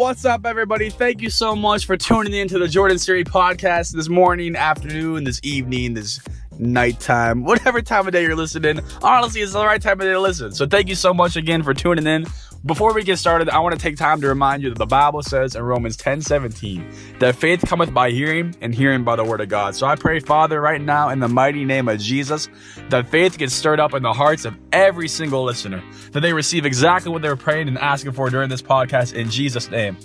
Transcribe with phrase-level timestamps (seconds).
[0.00, 0.88] What's up, everybody?
[0.88, 5.24] Thank you so much for tuning in to the Jordan Seery podcast this morning, afternoon,
[5.24, 6.20] this evening, this
[6.58, 8.80] nighttime, whatever time of day you're listening.
[9.02, 10.54] Honestly, it's the right time of day to listen.
[10.54, 12.24] So thank you so much again for tuning in.
[12.62, 15.22] Before we get started, I want to take time to remind you that the Bible
[15.22, 19.40] says in Romans 10 17 that faith cometh by hearing and hearing by the word
[19.40, 19.74] of God.
[19.74, 22.50] So I pray, Father, right now in the mighty name of Jesus,
[22.90, 25.82] that faith gets stirred up in the hearts of every single listener,
[26.12, 29.70] that they receive exactly what they're praying and asking for during this podcast in Jesus'
[29.70, 29.96] name.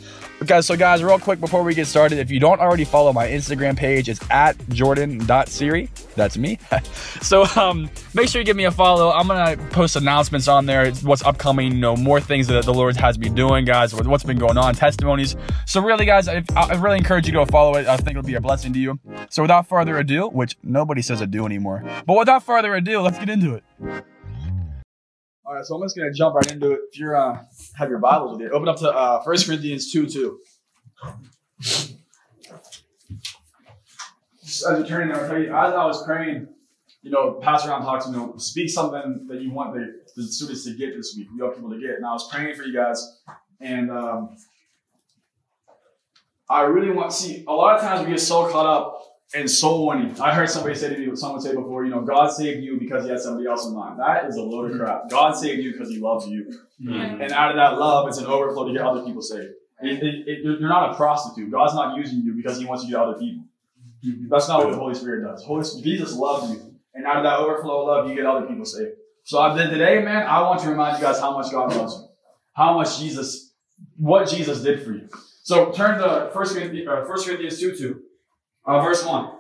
[0.44, 3.26] Guys, so guys, real quick before we get started, if you don't already follow my
[3.26, 5.90] Instagram page, it's at jordan.seery.
[6.16, 6.60] That's me.
[7.22, 9.12] so um, make sure you give me a follow.
[9.12, 12.98] I'm gonna post announcements on there, what's upcoming, you know, more things that the Lord
[12.98, 15.38] has me doing, guys, what's been going on, testimonies.
[15.66, 17.88] So really, guys, I, I really encourage you to go follow it.
[17.88, 19.00] I think it'll be a blessing to you.
[19.30, 23.30] So without further ado, which nobody says ado anymore, but without further ado, let's get
[23.30, 23.64] into it.
[25.48, 26.80] All right, so I'm just gonna jump right into it.
[26.92, 27.40] If you're uh,
[27.76, 30.40] have your Bibles with you, open up to uh, 1 Corinthians 2 2.
[34.44, 36.48] Just as you're turning I'll tell you, as I was praying,
[37.04, 40.64] you know, pass around talks, you know, speak something that you want the, the students
[40.66, 41.92] to get this week, you want people to get.
[41.92, 43.20] And I was praying for you guys,
[43.60, 44.38] and um,
[46.50, 49.48] I really want to see, a lot of times we get so caught up in
[49.48, 50.20] soul winning.
[50.22, 52.80] I heard somebody say to me, what someone say before, you know, God saved you
[52.80, 54.00] because he had somebody else in mind.
[54.00, 55.10] That is a load of crap.
[55.10, 56.46] God saved you because he loves you.
[56.82, 57.22] Mm-hmm.
[57.22, 59.54] And out of that love, it's an overflow to get other people saved.
[59.82, 61.52] It, it, it, you're not a prostitute.
[61.52, 63.46] God's not using you because he wants you to get other people.
[64.30, 65.44] That's not what the Holy Spirit does.
[65.44, 66.76] Holy Jesus loves you.
[66.94, 68.94] And out of that overflow of love, you get other people saved.
[69.24, 71.96] So I did today, man, I want to remind you guys how much God loves
[71.96, 72.08] you.
[72.54, 73.54] How much Jesus,
[73.98, 75.10] what Jesus did for you.
[75.44, 78.02] So turn to 1 Corinthians, uh, 1 Corinthians 2 2,
[78.66, 79.32] uh, verse 1.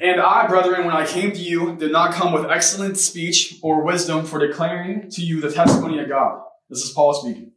[0.00, 3.84] And I, brethren, when I came to you, did not come with excellent speech or
[3.84, 6.42] wisdom for declaring to you the testimony of God.
[6.68, 7.52] This is Paul speaking.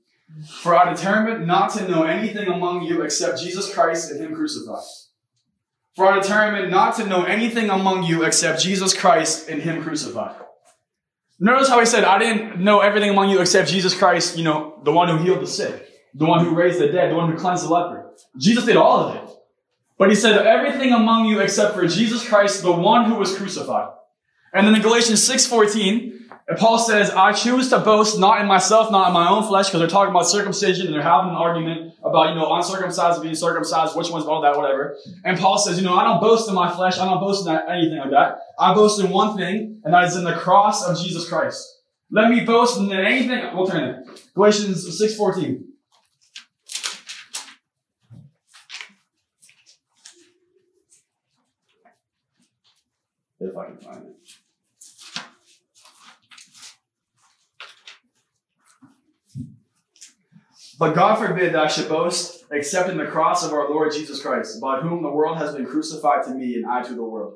[0.61, 4.83] For I determined not to know anything among you except Jesus Christ and Him crucified.
[5.95, 10.35] For I determined not to know anything among you except Jesus Christ and Him crucified.
[11.43, 14.79] Notice how he said, I didn't know everything among you except Jesus Christ, you know,
[14.83, 17.37] the one who healed the sick, the one who raised the dead, the one who
[17.37, 18.11] cleansed the leper.
[18.37, 19.30] Jesus did all of it.
[20.01, 23.89] But he said, everything among you except for Jesus Christ, the one who was crucified.
[24.51, 29.09] And then in Galatians 6.14, Paul says, I choose to boast not in myself, not
[29.09, 32.29] in my own flesh, because they're talking about circumcision and they're having an argument about,
[32.29, 34.97] you know, uncircumcised being circumcised, which one's all that, whatever.
[35.23, 37.55] And Paul says, you know, I don't boast in my flesh, I don't boast in
[37.69, 38.39] anything like that.
[38.57, 41.63] I boast in one thing, and that is in the cross of Jesus Christ.
[42.09, 43.55] Let me boast in anything.
[43.55, 44.33] We'll turn it.
[44.33, 45.61] Galatians 6.14.
[53.41, 54.15] If I can find it.
[60.77, 64.21] But God forbid that I should boast except in the cross of our Lord Jesus
[64.21, 67.35] Christ, by whom the world has been crucified to me and I to the world.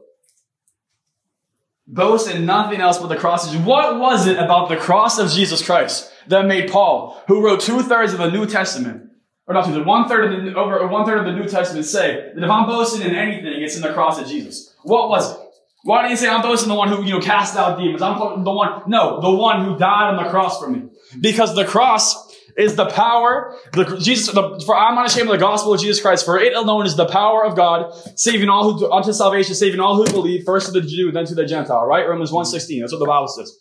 [1.87, 5.63] Boast in nothing else but the cross What was it about the cross of Jesus
[5.63, 9.11] Christ that made Paul, who wrote two thirds of the New Testament,
[9.47, 12.31] or not two one third of the over one third of the New Testament, say
[12.33, 14.73] that if I'm boasting in anything, it's in the cross of Jesus?
[14.83, 15.44] What was it?
[15.85, 18.01] Why didn't he say I'm boasting the one who you know cast out demons?
[18.01, 18.81] I'm the one.
[18.87, 20.89] No, the one who died on the cross for me,
[21.21, 25.37] because the cross is the power, the, Jesus, the, for I'm not ashamed of the
[25.37, 28.91] gospel of Jesus Christ, for it alone is the power of God, saving all who,
[28.91, 32.07] unto salvation, saving all who believe, first to the Jew, then to the Gentile, right?
[32.07, 33.55] Romans 1.16, that's what the Bible says.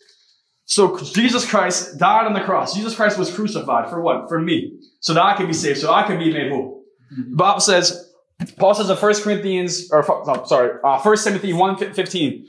[0.65, 2.73] So Jesus Christ died on the cross.
[2.73, 4.29] Jesus Christ was crucified for what?
[4.29, 4.79] For me.
[4.99, 6.83] So that I could be saved, so I could be made whole.
[7.15, 8.14] The Bible says,
[8.57, 12.45] Paul says in 1 Corinthians, or no, sorry, uh, 1 Timothy 1.15,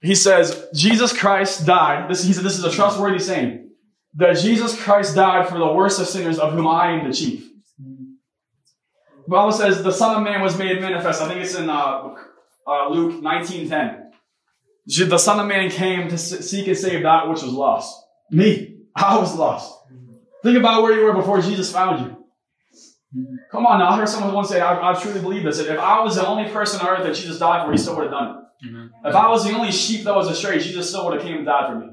[0.00, 2.10] he says, Jesus Christ died.
[2.10, 3.70] This, he said, this is a trustworthy saying
[4.14, 7.48] that Jesus Christ died for the worst of sinners, of whom I am the chief.
[9.28, 11.22] Bible says the Son of Man was made manifest.
[11.22, 12.14] I think it's in uh,
[12.66, 14.10] uh, Luke 19.10.
[15.08, 18.04] The Son of Man came to seek and save that which was lost.
[18.30, 18.80] Me.
[18.94, 19.72] I was lost.
[20.42, 22.21] Think about where you were before Jesus found you.
[23.52, 23.90] Come on now.
[23.90, 25.58] I heard someone once say, I, I truly believe this.
[25.58, 28.04] If I was the only person on earth that Jesus died for, he still would
[28.04, 28.66] have done it.
[28.66, 29.06] Mm-hmm.
[29.06, 31.46] If I was the only sheep that was astray, Jesus still would have came and
[31.46, 31.92] died for me.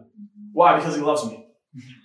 [0.53, 0.77] Why?
[0.77, 1.47] Because he loves me.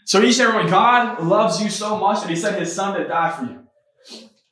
[0.06, 3.06] So each and everyone, God loves you so much that he sent his son to
[3.06, 3.60] die for you.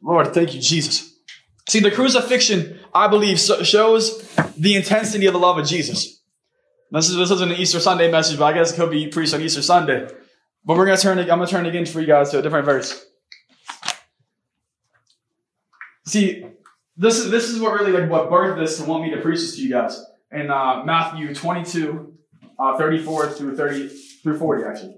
[0.02, 1.14] Lord, thank you, Jesus.
[1.68, 6.20] See, the crucifixion, I believe, shows the intensity of the love of Jesus.
[6.90, 9.34] This is this isn't an Easter Sunday message, but I guess it could be preached
[9.34, 10.08] on Easter Sunday.
[10.64, 11.18] But we're gonna turn.
[11.18, 13.04] I'm gonna turn again for you guys to a different verse.
[16.04, 16.44] See,
[16.96, 19.40] this is this is what really like what birthed this to want me to preach
[19.40, 22.14] this to you guys in uh, Matthew 22,
[22.58, 24.96] uh, 34 through 30 through 40 actually.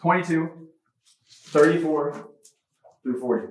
[0.00, 0.68] 22,
[1.28, 2.28] 34
[3.02, 3.46] through 40.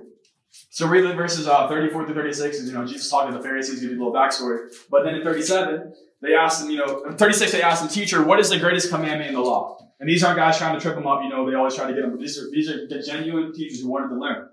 [0.70, 3.42] So read the verses uh, 34 through 36 is, you know, Jesus talking to the
[3.42, 4.72] Pharisees, give you a little backstory.
[4.90, 5.92] But then in 37,
[6.22, 8.90] they asked him, you know, in 36, they asked him, teacher, what is the greatest
[8.90, 9.78] commandment in the law?
[10.00, 11.92] And these aren't guys trying to trip him up, you know, they always try to
[11.92, 12.10] get him.
[12.10, 14.48] But these are, these are the genuine teachers who wanted to learn.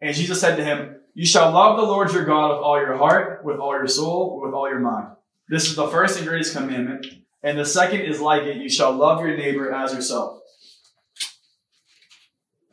[0.00, 2.96] And Jesus said to him, you shall love the Lord your God with all your
[2.96, 5.08] heart, with all your soul, with all your mind.
[5.48, 7.06] This is the first and greatest commandment.
[7.42, 8.56] And the second is like it.
[8.56, 10.40] You shall love your neighbor as yourself.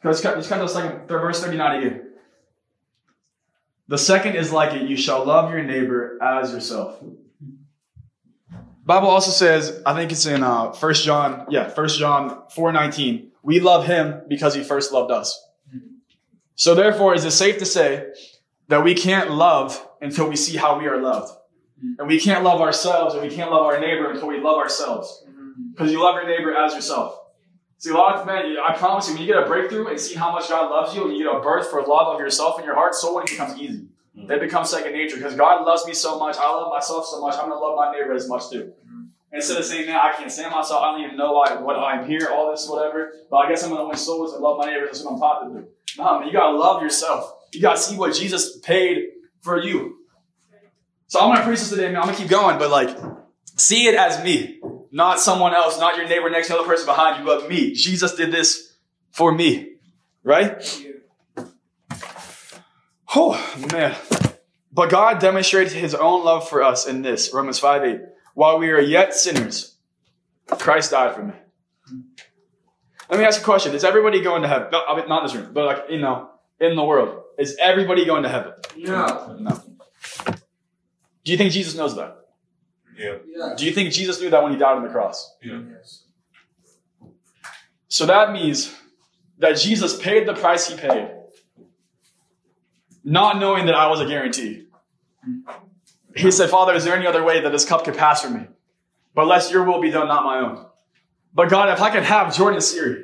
[0.03, 2.09] Let's cut to the second, verse 39 again.
[3.89, 4.87] The second is like it.
[4.87, 7.03] You shall love your neighbor as yourself.
[8.85, 13.29] Bible also says, I think it's in uh, 1 John, yeah, 1 John 4.19.
[13.43, 15.39] We love him because he first loved us.
[16.59, 18.11] So therefore, is it safe to say
[18.67, 21.31] that we can't love until we see how we are loved?
[21.97, 25.23] And we can't love ourselves and we can't love our neighbor until we love ourselves.
[25.71, 27.17] Because you love your neighbor as yourself.
[27.77, 30.15] See, a lot of men, I promise you, when you get a breakthrough and see
[30.15, 32.65] how much God loves you and you get a birth for love of yourself in
[32.65, 33.87] your heart, so it becomes easy.
[34.17, 34.29] Mm-hmm.
[34.29, 36.35] It becomes second nature because God loves me so much.
[36.35, 37.35] I love myself so much.
[37.35, 38.73] I'm going to love my neighbor as much too.
[39.31, 40.81] Instead of saying, man, I can't stand myself.
[40.81, 43.13] I don't even know why, what I'm here, all this, whatever.
[43.29, 44.89] But I guess I'm going to win souls and love my neighbors.
[44.91, 45.67] That's what I'm taught to do.
[45.97, 47.31] No, man, you got to love yourself.
[47.53, 49.09] You got to see what Jesus paid
[49.41, 49.97] for you.
[51.07, 51.97] So I'm going to preach this today, man.
[51.97, 52.95] I'm going to keep going, but like,
[53.55, 54.59] see it as me,
[54.91, 57.73] not someone else, not your neighbor next to the other person behind you, but me.
[57.73, 58.75] Jesus did this
[59.11, 59.73] for me,
[60.23, 60.85] right?
[63.15, 63.95] Oh, man.
[64.71, 68.01] But God demonstrated his own love for us in this, Romans 5 8.
[68.39, 69.75] While we are yet sinners,
[70.47, 71.33] Christ died for me.
[73.09, 73.75] Let me ask a question.
[73.75, 74.69] Is everybody going to heaven?
[74.71, 77.21] No, I mean, not in this room, but like, you know, in the world.
[77.37, 78.53] Is everybody going to heaven?
[78.77, 79.35] No.
[79.41, 79.61] No.
[81.25, 82.15] Do you think Jesus knows that?
[82.97, 83.17] Yeah.
[83.27, 83.55] yeah.
[83.57, 85.35] Do you think Jesus knew that when he died on the cross?
[85.43, 85.59] Yeah.
[85.73, 86.05] Yes.
[87.89, 88.73] So that means
[89.39, 91.11] that Jesus paid the price he paid,
[93.03, 94.67] not knowing that I was a guarantee.
[95.27, 95.65] Mm-hmm.
[96.15, 98.47] He said, Father, is there any other way that this cup could pass from me?
[99.13, 100.65] But lest your will be done, not my own.
[101.33, 103.03] But God, if I could have Jordan Seery,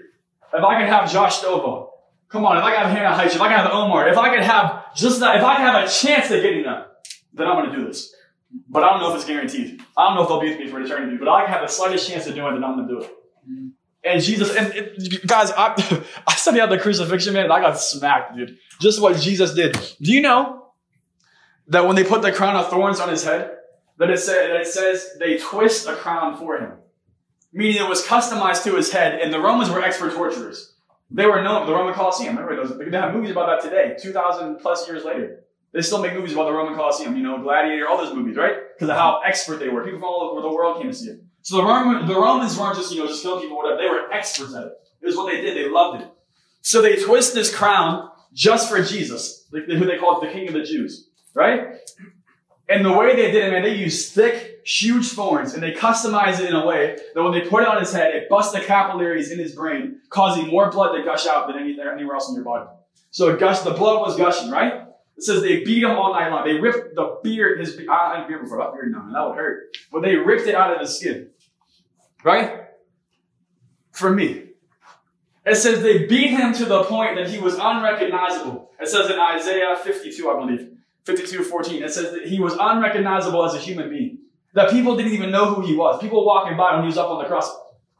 [0.54, 1.90] if I could have Josh Stovall,
[2.30, 4.30] come on, if I could have Hannah Heitch, if I could have Omar, if I
[4.34, 7.04] could have just that, if I could have a chance at getting that,
[7.34, 8.14] then I'm going to do this.
[8.70, 9.82] But I don't know if it's guaranteed.
[9.98, 12.10] I don't know if they'll be with me for eternity, but I have the slightest
[12.10, 13.12] chance of doing it, then I'm going to do it.
[14.04, 17.80] And Jesus, and it, guys, I, I studied out the crucifixion, man, and I got
[17.80, 18.58] smacked, dude.
[18.80, 19.74] Just what Jesus did.
[20.00, 20.65] Do you know
[21.68, 23.58] that when they put the crown of thorns on his head,
[23.98, 26.74] that it, say, that it says they twist a crown for him?
[27.54, 30.74] Meaning it was customized to his head, and the Romans were expert torturers.
[31.12, 32.36] They were known, the Roman Colosseum.
[32.36, 35.44] Remember, those, they have movies about that today, 2,000 plus years later.
[35.72, 38.56] They still make movies about the Roman Colosseum, you know, Gladiator, all those movies, right?
[38.76, 39.84] Because of how expert they were.
[39.84, 41.20] People from all over the world came to see it.
[41.42, 43.82] So the, Roman, the Romans weren't just, you know, just killing people, whatever.
[43.82, 44.74] They were experts at it.
[45.02, 45.56] It was what they did.
[45.56, 46.10] They loved it.
[46.62, 50.64] So they twist this crown just for Jesus, who they called the King of the
[50.64, 51.78] Jews, right?
[52.68, 56.40] And the way they did it, man, they used thick, huge thorns, and they customized
[56.40, 58.60] it in a way that when they put it on his head, it busts the
[58.60, 62.44] capillaries in his brain, causing more blood to gush out than anywhere else in your
[62.44, 62.68] body.
[63.12, 64.86] So it gushed, the blood was gushing, right?
[65.16, 66.44] It says they beat him all night long.
[66.44, 69.78] They ripped the beard, his I had beard before, not beard now, that would hurt.
[69.92, 71.30] But they ripped it out of his skin.
[72.24, 72.64] Right?
[73.92, 74.42] For me.
[75.46, 78.72] It says they beat him to the point that he was unrecognizable.
[78.80, 80.75] It says in Isaiah 52, I believe.
[81.06, 81.84] 52, 14.
[81.84, 84.20] It says that he was unrecognizable as a human being.
[84.54, 86.02] That people didn't even know who he was.
[86.02, 87.54] People walking by when he was up on the cross.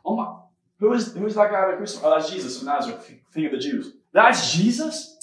[0.04, 0.36] Oh my,
[0.80, 2.12] who is, who is that guy that crucified?
[2.12, 3.94] Oh, that's Jesus of Nazareth, King of the Jews.
[4.12, 5.18] That's Jesus?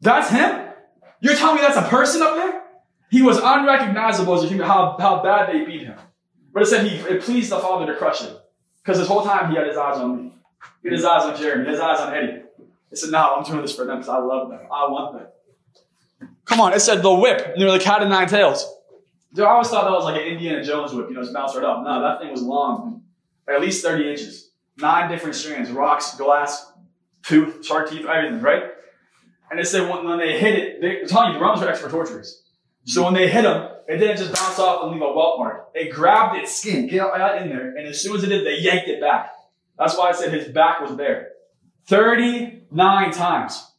[0.00, 0.68] That's him?
[1.20, 2.62] You're telling me that's a person up there?
[3.10, 5.98] He was unrecognizable as a human, how, how bad they beat him.
[6.52, 8.36] But it said he, it pleased the Father to crush him.
[8.82, 10.32] Because this whole time he had his eyes on me.
[10.82, 12.42] He had his eyes on Jeremy, his eyes on Eddie.
[12.90, 14.60] He said, no, I'm doing this for them because I love them.
[14.72, 15.26] I want them.
[16.48, 18.66] Come on, it said the whip, near the cat of nine tails.
[19.34, 21.54] Dude, I always thought that was like an Indiana Jones whip, you know, just bounce
[21.54, 21.84] right up.
[21.84, 23.02] No, that thing was long,
[23.46, 24.50] at least 30 inches.
[24.78, 26.72] Nine different strands, rocks, glass,
[27.22, 28.62] tooth, shark teeth, everything, right?
[29.50, 31.68] And they said when, when they hit it, they, I'm telling you, the Romans were
[31.68, 32.42] expert torturers.
[32.84, 35.68] So when they hit them, it didn't just bounce off and leave a welt mark.
[35.74, 38.88] It grabbed its skin, got in there, and as soon as it did, they yanked
[38.88, 39.32] it back.
[39.78, 41.32] That's why I said his back was there.
[41.86, 43.70] 39 times.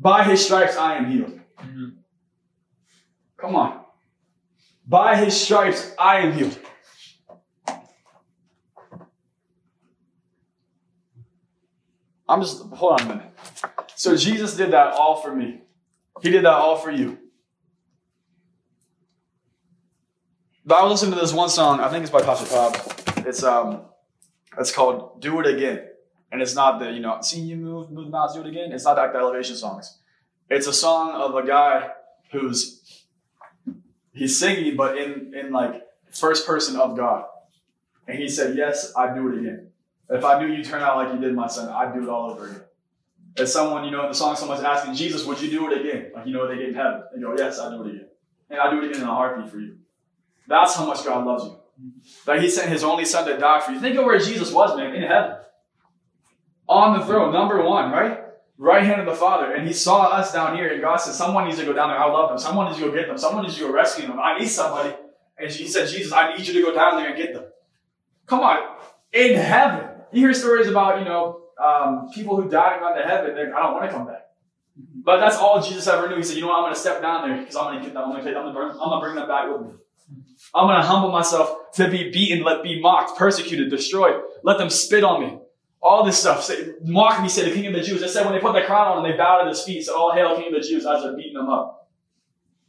[0.00, 1.39] By his stripes, I am healed.
[1.60, 1.88] Mm-hmm.
[3.36, 3.80] Come on.
[4.86, 6.58] By his stripes, I am healed.
[12.28, 13.30] I'm just, hold on a minute.
[13.96, 15.62] So Jesus did that all for me.
[16.22, 17.18] He did that all for you.
[20.64, 23.26] But I was listening to this one song, I think it's by Tasha Cobbs.
[23.26, 23.82] It's um
[24.58, 25.86] it's called Do It Again.
[26.32, 28.70] And it's not the, you know, see you move, move the mouse, do it again.
[28.72, 29.99] It's not like the elevation songs.
[30.50, 31.90] It's a song of a guy
[32.32, 33.06] who's
[34.12, 37.24] he's singing, but in in like first person of God.
[38.06, 39.68] And he said, Yes, I'd do it again.
[40.08, 42.32] If I knew you turn out like you did my son, I'd do it all
[42.32, 42.62] over again.
[43.38, 46.10] As someone, you know, in the song, someone's asking, Jesus, would you do it again?
[46.12, 47.04] Like, you know, they get in heaven.
[47.14, 48.08] They go, Yes, I'd do it again.
[48.50, 49.76] And I'd do it again in a heartbeat for you.
[50.48, 51.56] That's how much God loves you.
[52.26, 53.80] That he sent his only son to die for you.
[53.80, 55.36] Think of where Jesus was, man, in heaven.
[56.68, 58.18] On the throne, number one, right?
[58.60, 59.54] Right hand of the Father.
[59.54, 61.98] And he saw us down here, and God said, Someone needs to go down there.
[61.98, 62.38] I love them.
[62.38, 63.16] Someone needs to go get them.
[63.16, 64.20] Someone needs to go rescue them.
[64.20, 64.94] I need somebody.
[65.38, 67.44] And he said, Jesus, I need you to go down there and get them.
[68.26, 68.58] Come on.
[69.14, 69.88] In heaven.
[70.12, 73.34] You hear stories about, you know, um, people who died and gone to heaven.
[73.34, 74.26] They're, I don't want to come back.
[74.76, 76.16] But that's all Jesus ever knew.
[76.16, 76.58] He said, you know what?
[76.58, 78.04] I'm going to step down there because I'm going to get them.
[78.04, 79.78] I'm going to, I'm going to bring them back with me.
[80.54, 84.20] I'm going to humble myself to be beaten, let be mocked, persecuted, destroyed.
[84.42, 85.38] Let them spit on me.
[85.82, 86.44] All this stuff.
[86.44, 88.00] Say, mock me, said the king of the Jews.
[88.00, 89.94] They said when they put the crown on and they bowed at his feet, said,
[89.94, 91.88] all hail king of the Jews as they're beating him up.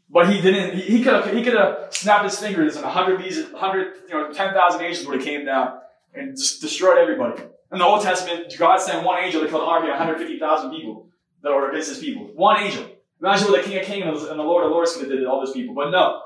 [0.10, 3.24] But he didn't, he, could have, he could have snapped his fingers and a hundred
[3.24, 5.80] these, hundred, you know, 10,000 angels would have came down
[6.13, 7.41] and just destroyed everybody.
[7.72, 11.08] In the Old Testament, God sent one angel to kill an army of 150,000 people
[11.41, 12.30] that were against his people.
[12.36, 12.86] One angel.
[13.22, 15.30] Imagine what the King of Kings and the Lord of Lords could have did to
[15.30, 15.74] all those people.
[15.74, 16.22] But no,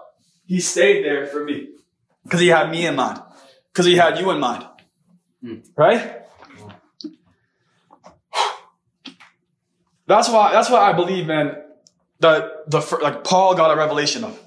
[0.46, 1.70] he stayed there for me.
[2.24, 3.22] Because he had me in mind.
[3.72, 4.66] Because he had you in mind.
[5.42, 5.56] Hmm.
[5.78, 6.25] Right?
[10.08, 11.56] That's why, that's why I believe, man,
[12.20, 14.40] that the, like Paul got a revelation of.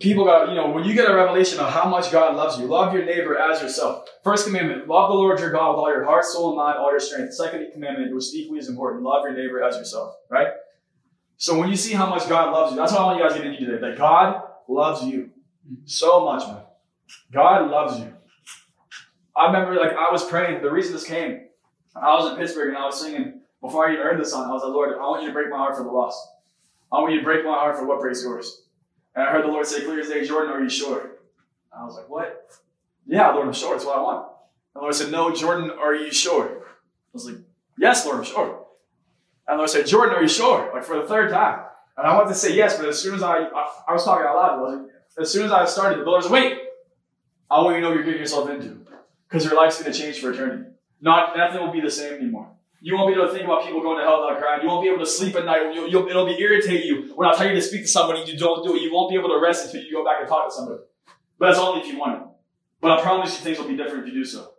[0.00, 2.66] People got, you know, when you get a revelation of how much God loves you,
[2.66, 4.08] love your neighbor as yourself.
[4.22, 6.90] First commandment, love the Lord your God with all your heart, soul, and mind, all
[6.90, 7.34] your strength.
[7.34, 10.48] Second commandment, which equally as important, love your neighbor as yourself, right?
[11.36, 13.36] So when you see how much God loves you, that's what I want you guys
[13.36, 13.88] to get into today.
[13.88, 15.30] That God loves you
[15.84, 16.62] so much, man.
[17.32, 18.12] God loves you.
[19.36, 20.62] I remember, like, I was praying.
[20.62, 21.40] The reason this came,
[21.96, 24.50] I was in Pittsburgh and I was singing before I even heard the song.
[24.50, 26.28] I was like, Lord, I want you to break my heart for the lost.
[26.92, 28.62] I want you to break my heart for what breaks yours.
[29.14, 31.12] And I heard the Lord say clear as day, Jordan, are you sure?
[31.72, 32.50] I was like, what?
[33.06, 33.74] Yeah, Lord, I'm sure.
[33.74, 34.28] That's what I want.
[34.74, 36.46] And the Lord said, no, Jordan, are you sure?
[36.46, 37.36] I was like,
[37.78, 38.66] yes, Lord, I'm sure.
[39.46, 40.70] And the Lord said, Jordan, are you sure?
[40.72, 41.64] Like for the third time.
[41.96, 44.26] And I wanted to say yes, but as soon as I, I, I was talking
[44.26, 46.58] out loud, was like, as soon as I started, the Lord said, wait,
[47.50, 48.86] I want you to know what you're getting yourself into.
[49.28, 50.70] Because your life's going to change for eternity.
[51.00, 52.50] Not, nothing will be the same anymore.
[52.80, 54.62] You won't be able to think about people going to hell without crying.
[54.62, 55.74] You won't be able to sleep at night.
[55.74, 58.38] You'll, you'll, it'll be irritate you when I tell you to speak to somebody you
[58.38, 58.82] don't do it.
[58.82, 60.82] You won't be able to rest until you go back and talk to somebody.
[61.38, 62.28] But that's only if you want it.
[62.80, 64.52] But I promise you things will be different if you do so.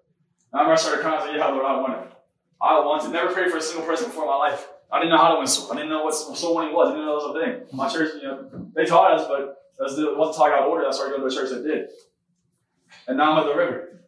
[0.54, 1.16] I remember I started crying.
[1.16, 2.14] I was like, yeah, Lord, I want it.
[2.62, 3.10] I want it.
[3.10, 4.68] Never prayed for a single person before in my life.
[4.92, 5.72] I didn't know how to win soul.
[5.72, 6.90] I didn't know what soul winning was.
[6.90, 7.78] I didn't know that was a thing.
[7.78, 10.84] My church, you know, they taught us, but it wasn't taught out order.
[10.84, 11.88] That's why I to a church that did.
[13.08, 14.02] And now I'm at the river.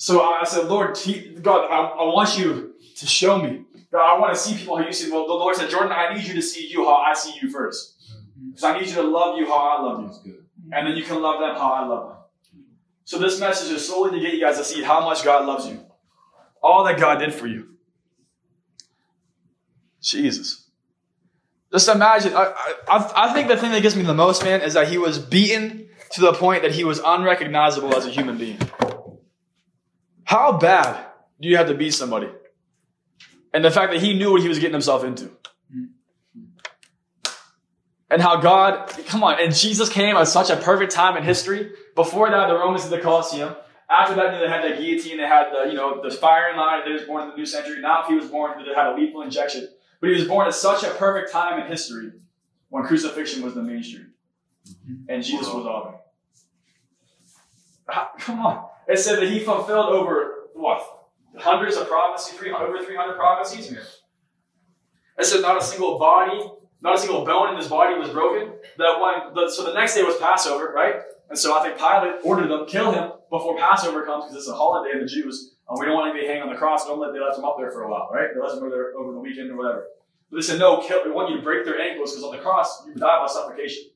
[0.00, 0.98] So I said, Lord,
[1.42, 3.66] God, I, I want you to show me.
[3.92, 5.14] God, I want to see people how you see them.
[5.16, 7.50] Well, the Lord said, Jordan, I need you to see you how I see you
[7.50, 8.00] first.
[8.10, 8.48] Mm-hmm.
[8.48, 10.42] Because I need you to love you how I love you.
[10.72, 12.18] And then you can love them how I love them.
[13.04, 15.66] So this message is solely to get you guys to see how much God loves
[15.66, 15.84] you.
[16.62, 17.74] All that God did for you.
[20.00, 20.66] Jesus.
[21.70, 22.32] Just imagine.
[22.34, 22.54] I,
[22.88, 25.18] I, I think the thing that gets me the most, man, is that he was
[25.18, 28.56] beaten to the point that he was unrecognizable as a human being.
[30.30, 31.06] How bad
[31.40, 32.28] do you have to beat somebody?
[33.52, 35.28] And the fact that he knew what he was getting himself into.
[38.08, 41.72] And how God, come on, and Jesus came at such a perfect time in history.
[41.96, 43.56] Before that, the Romans did the Colosseum.
[43.90, 46.92] After that, they had the guillotine, they had the, you know, the firing line, they
[46.92, 47.80] was born in the new century.
[47.80, 49.66] Now if he was born, they had a lethal injection.
[50.00, 52.12] But he was born at such a perfect time in history
[52.68, 54.12] when crucifixion was the mainstream.
[55.08, 55.66] And Jesus was
[57.88, 58.00] it.
[58.20, 58.69] Come on.
[58.90, 60.82] It said that he fulfilled over, what,
[61.38, 63.70] hundreds of prophecies, 300, over 300 prophecies?
[65.16, 66.42] It said not a single body,
[66.82, 68.52] not a single bone in his body was broken.
[68.78, 70.94] That when, the, so the next day was Passover, right?
[71.28, 74.54] And so I think Pilate ordered them, kill him before Passover comes because it's a
[74.54, 75.54] holiday of the Jews.
[75.68, 76.84] Uh, we don't want to be hanging on the cross.
[76.84, 78.34] Don't let they left him up there for a while, right?
[78.34, 79.86] They left him over there over the weekend or whatever.
[80.30, 82.42] But they said, no, kill, we want you to break their ankles because on the
[82.42, 83.89] cross, you die by suffocation,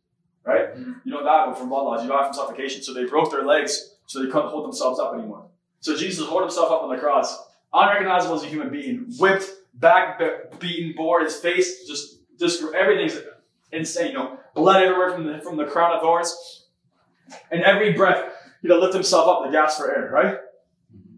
[0.45, 0.69] right?
[1.05, 2.83] You don't die from blood loss, you die from suffocation.
[2.83, 5.47] So they broke their legs so they couldn't hold themselves up anymore.
[5.81, 7.37] So Jesus held himself up on the cross,
[7.73, 10.21] unrecognizable as a human being, whipped, back
[10.59, 13.21] beaten, bore his face, just, just everything's
[13.73, 14.13] insane.
[14.13, 16.67] You know, blood everywhere from the, from the crown of thorns.
[17.51, 18.33] And every breath,
[18.63, 20.37] you know, lift himself up to gasp for air, right?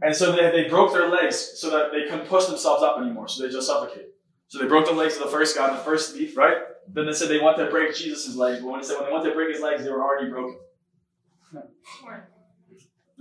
[0.03, 3.29] And so they, they broke their legs so that they couldn't push themselves up anymore,
[3.29, 4.11] so they just suffocated.
[4.49, 6.57] So they broke the legs of the first guy, the first thief, right?
[6.89, 9.13] Then they said they want to break Jesus' legs, but when they said when they
[9.13, 10.59] want to break his legs, they were already broken.
[11.53, 11.63] No,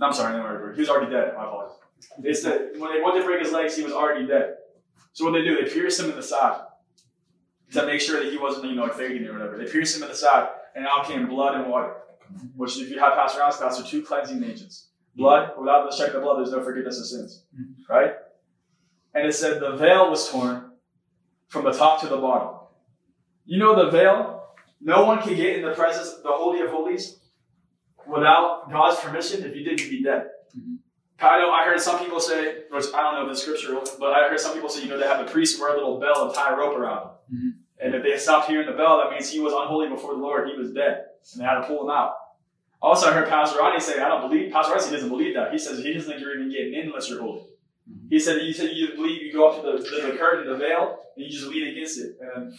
[0.06, 0.72] I'm sorry, they were.
[0.74, 1.34] He was already dead.
[1.36, 1.76] My apologies.
[2.18, 4.56] They said when they went to break his legs, he was already dead.
[5.12, 6.60] So what they do, they pierce him in the side
[7.72, 9.56] to make sure that he wasn't, you know, faking or whatever.
[9.56, 11.94] They pierce him in the side, and out came blood and water.
[12.54, 14.88] Which, if you have Pastor Rounds class, are two cleansing agents.
[15.14, 17.44] Blood, without the check of blood, there's no forgiveness of sins.
[17.54, 17.92] Mm-hmm.
[17.92, 18.14] Right?
[19.14, 20.72] And it said the veil was torn
[21.48, 22.55] from the top to the bottom.
[23.46, 24.42] You know the veil?
[24.80, 27.18] No one can get in the presence, of the Holy of Holies,
[28.06, 29.44] without God's permission.
[29.44, 30.26] If you did, you'd be dead.
[31.18, 34.12] I know I heard some people say, which I don't know if it's scriptural, but
[34.12, 36.26] I heard some people say, you know, they have the priest wear a little bell
[36.26, 37.10] and tie a rope around him.
[37.32, 37.52] Mhm.
[37.78, 40.48] And if they stopped hearing the bell, that means he was unholy before the Lord.
[40.48, 41.06] He was dead.
[41.32, 42.12] And they had to pull him out.
[42.82, 45.52] Also, I heard Pastor Ronnie say, I don't believe, Pastor Ronnie doesn't believe that.
[45.52, 47.42] He says he doesn't think you're even getting in unless you're holy.
[47.90, 48.10] Mhm.
[48.10, 50.58] He said, you said you believe you go up to the, the, the curtain, the
[50.58, 52.52] veil, and you just lean against it, and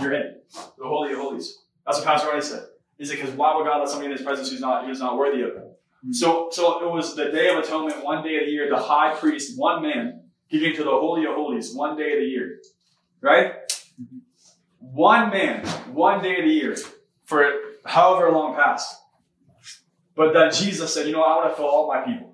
[0.00, 0.36] you're in.
[0.52, 1.58] The Holy of Holies.
[1.86, 2.64] That's what Pastor Ronnie said.
[2.98, 5.16] He said, because why would God let somebody in his presence who's not, who's not
[5.16, 5.80] worthy of it?
[6.04, 6.12] Hmm.
[6.12, 8.68] So, so it was the Day of Atonement, one day of the year.
[8.68, 12.18] The high priest, one man, he came to the Holy of Holies, one day of
[12.18, 12.58] the year,
[13.20, 13.52] right?
[13.96, 14.18] Hmm.
[14.80, 16.76] One man, one day of the year,
[17.24, 17.50] for
[17.84, 18.96] however long past.
[20.14, 22.27] But then Jesus said, you know, I want to fill all my people.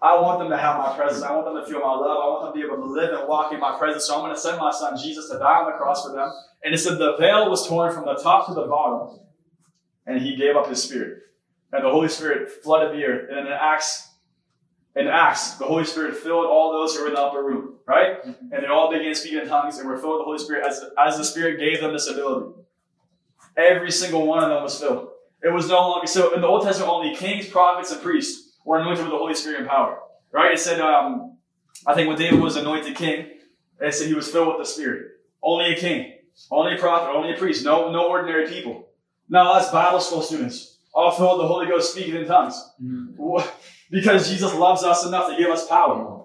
[0.00, 1.24] I want them to have my presence.
[1.24, 2.18] I want them to feel my love.
[2.22, 4.06] I want them to be able to live and walk in my presence.
[4.06, 6.30] So I'm going to send my son Jesus to die on the cross for them.
[6.62, 9.18] And it said the veil was torn from the top to the bottom,
[10.06, 11.22] and he gave up his spirit
[11.72, 13.28] and the Holy Spirit flooded the earth.
[13.30, 14.08] And in Acts,
[14.96, 18.22] in Acts, the Holy Spirit filled all those who were in the upper room, right?
[18.24, 18.52] Mm-hmm.
[18.52, 20.84] And they all began speaking in tongues and were filled with the Holy Spirit as,
[20.98, 22.54] as the Spirit gave them this ability.
[23.56, 25.10] Every single one of them was filled.
[25.42, 28.78] It was no longer so in the Old Testament only kings, prophets, and priests were
[28.78, 29.98] anointed with the Holy Spirit and power.
[30.30, 30.52] Right?
[30.52, 31.38] It said, um,
[31.86, 33.26] I think when David was anointed king,
[33.80, 35.12] it said he was filled with the Spirit.
[35.42, 36.12] Only a king,
[36.50, 38.88] only a prophet, only a priest, no, no ordinary people.
[39.28, 42.56] Now that's Bible school students all filled with the Holy Ghost speaking in tongues.
[42.82, 43.16] Mhm.
[43.90, 46.24] Because Jesus loves us enough to give us power.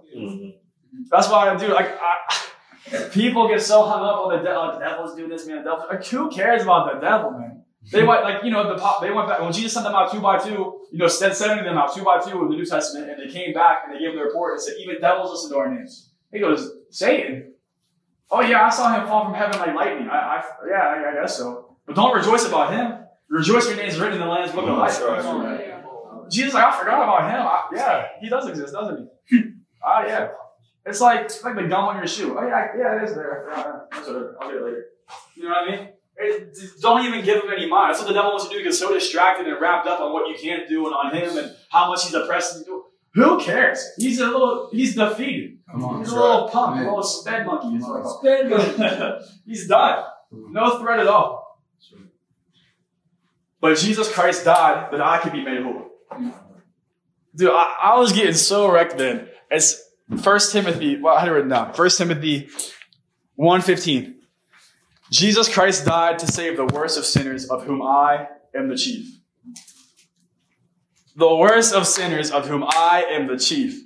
[1.10, 1.70] That's why I do.
[1.70, 4.64] Like, I, people get so hung up on the devil.
[4.68, 5.64] Like, the devil's doing this, man.
[5.64, 5.86] The devil.
[5.90, 7.53] Like, who cares about the devil, man?
[7.92, 9.02] They went like you know the pop.
[9.02, 10.82] They went back when Jesus sent them out two by two.
[10.92, 13.32] You know, sent sending them out two by two in the New Testament, and they
[13.32, 16.12] came back and they gave the report and said, even devils listen to our names.
[16.32, 17.54] He goes, Satan.
[18.32, 20.08] Oh yeah, I saw him fall from heaven like lightning.
[20.10, 21.76] I, I yeah, I, I guess so.
[21.86, 23.00] But don't rejoice about him.
[23.30, 25.00] Rejoice your name is written in the Lamb's book of life.
[26.30, 27.42] Jesus, like, I forgot about him.
[27.42, 29.38] I, yeah, he does exist, doesn't he?
[29.86, 30.30] Ah, yeah.
[30.86, 32.38] It's like it's like the gum on your shoe.
[32.40, 33.50] Oh yeah, yeah, it is there.
[33.52, 33.80] Yeah.
[33.92, 34.86] I'll get it later.
[35.36, 35.90] You know what I mean?
[36.18, 37.92] It, don't even give him any mind.
[37.92, 38.58] That's what the devil wants to do.
[38.58, 41.38] He gets so distracted and wrapped up on what you can't do and on him
[41.38, 42.86] and how much he's oppressing you.
[43.16, 43.84] Who cares?
[43.98, 44.70] He's a little.
[44.72, 45.60] He's defeated.
[45.70, 46.00] Come on.
[46.00, 46.54] He's a little right.
[46.54, 47.72] punk, a little sped monkey.
[47.72, 47.84] He's,
[48.80, 50.06] like, he's done.
[50.32, 51.62] No threat at all.
[53.62, 55.90] But Jesus Christ died that I could be made whole.
[57.36, 59.30] Dude, I, I was getting so wrecked then.
[59.50, 59.82] It's
[60.22, 61.74] First Timothy, well, I had it written down.
[61.74, 62.50] First Timothy
[63.40, 64.16] 1.15.
[65.14, 69.20] Jesus Christ died to save the worst of sinners, of whom I am the chief.
[71.16, 73.80] The worst of sinners, of whom I am the chief.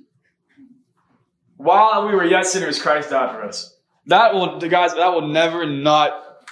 [1.57, 3.75] While we were yet sinners, Christ died for us.
[4.05, 6.45] That will, guys, that will never not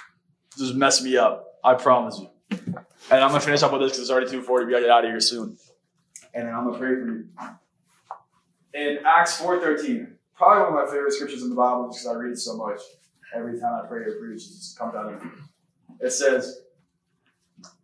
[0.58, 1.54] just mess me up.
[1.64, 2.28] I promise you.
[3.10, 4.66] And I'm gonna finish up with this because it's already 2:40.
[4.66, 5.56] We gotta get out of here soon.
[6.34, 7.28] And then I'm gonna pray for you.
[8.74, 12.32] In Acts 4:13, probably one of my favorite scriptures in the Bible because I read
[12.32, 12.80] it so much.
[13.36, 15.30] Every time I pray or preach, it just comes out of me.
[16.00, 16.62] It says,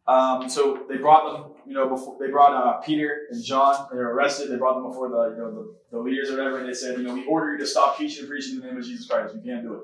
[0.06, 3.86] um, so they brought them, you know, before they brought uh, Peter and John.
[3.90, 4.50] They were arrested.
[4.50, 6.98] They brought them before the, you know, the, the leaders or whatever, and they said,
[6.98, 9.06] you know, we order you to stop teaching and preaching in the name of Jesus
[9.06, 9.34] Christ.
[9.34, 9.82] You can't do it.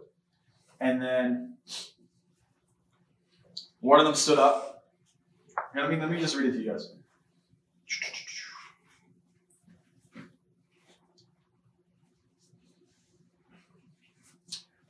[0.80, 1.56] And then
[3.80, 4.84] one of them stood up.
[5.74, 6.92] Let me let me just read it to you guys.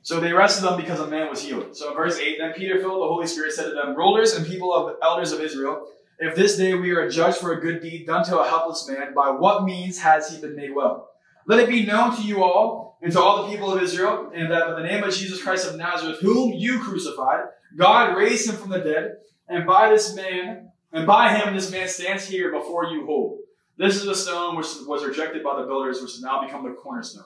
[0.09, 1.77] So they arrested them because a man was healed.
[1.77, 4.43] So in verse 8, then Peter, filled the Holy Spirit, said to them, Rulers and
[4.43, 5.85] people of elders of Israel,
[6.17, 9.13] if this day we are judged for a good deed done to a helpless man,
[9.13, 11.11] by what means has he been made well?
[11.45, 14.51] Let it be known to you all and to all the people of Israel, and
[14.51, 17.41] that by the name of Jesus Christ of Nazareth, whom you crucified,
[17.77, 19.17] God raised him from the dead,
[19.47, 23.37] and by this man, and by him this man stands here before you whole.
[23.77, 26.71] This is the stone which was rejected by the builders, which has now become the
[26.73, 27.25] cornerstone.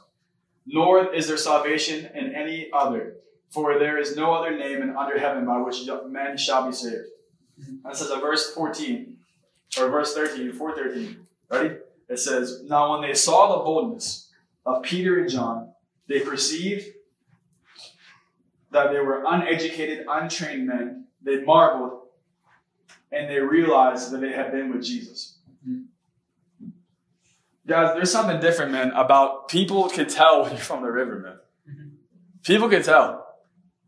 [0.65, 3.17] Nor is there salvation in any other,
[3.49, 7.07] for there is no other name under heaven by which men shall be saved.
[7.83, 9.17] That says in verse 14,
[9.79, 11.17] or verse 13, 413.
[11.51, 11.75] Ready?
[12.09, 14.31] It says, Now when they saw the boldness
[14.65, 15.73] of Peter and John,
[16.07, 16.87] they perceived
[18.71, 21.05] that they were uneducated, untrained men.
[21.21, 22.01] They marveled,
[23.11, 25.32] and they realized that they had been with Jesus.
[27.65, 31.37] Guys, there's something different, man, about people can tell when you're from the river, man.
[31.69, 31.89] Mm-hmm.
[32.43, 33.25] People can tell.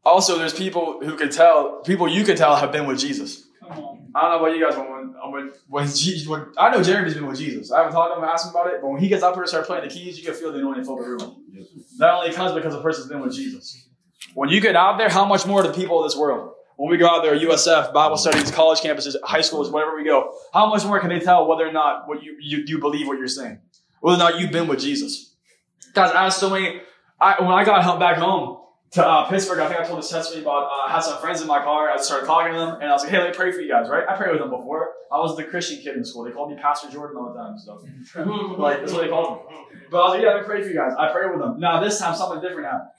[0.03, 3.47] Also, there's people who can tell, people you can tell have been with Jesus.
[3.59, 4.11] Come on.
[4.15, 6.81] I don't know about you guys, but when uh, when when, Jesus, when I know
[6.81, 7.69] Jeremy's been with Jesus.
[7.71, 9.43] I haven't talked to him, asked him about it, but when he gets up here
[9.43, 11.43] and starts playing the keys, you can feel the anointing fill the room.
[11.97, 13.89] That only comes because the person's been with Jesus.
[14.33, 16.53] When you get out there, how much more the people of this world?
[16.77, 20.33] When we go out there, USF, Bible studies, college campuses, high schools, wherever we go,
[20.53, 23.17] how much more can they tell whether or not what you, you, you believe what
[23.17, 23.59] you're saying?
[24.01, 25.35] Whether or not you've been with Jesus?
[25.93, 26.81] Guys, I have so many,
[27.19, 28.59] I, when I got back home
[28.91, 31.41] to uh, Pittsburgh, I think I told this testimony about, uh, I had some friends
[31.41, 33.35] in my car, I started talking to them, and I was like, hey, let me
[33.35, 34.03] pray for you guys, right?
[34.07, 34.91] I prayed with them before.
[35.11, 36.25] I was the Christian kid in school.
[36.25, 37.79] They called me Pastor Jordan all the time stuff.
[38.59, 39.55] Like, that's what they called me.
[39.89, 40.93] But I was like, yeah, let me pray for you guys.
[40.97, 41.59] I prayed with them.
[41.59, 42.89] Now, this time, something different happened.